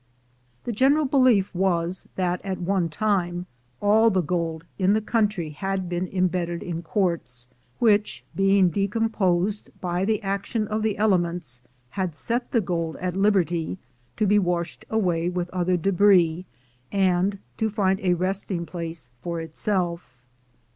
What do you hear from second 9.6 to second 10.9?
by the action of